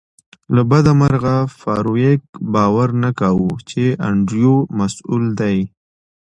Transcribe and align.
له 0.55 0.61
بده 0.69 0.91
مرغه 0.99 1.37
فارویک 1.59 2.21
باور 2.53 2.89
نه 3.03 3.09
کاوه 3.19 3.51
چې 3.69 3.83
انډریو 4.07 4.55
مسؤل 4.77 5.23
دی 5.39 5.57